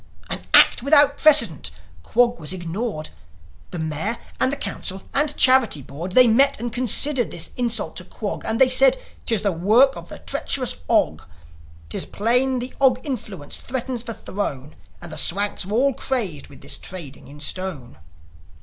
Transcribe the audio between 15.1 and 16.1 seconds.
the Swanks are all